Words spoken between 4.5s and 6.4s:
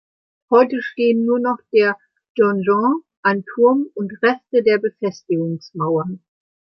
der Befestigungsmauern.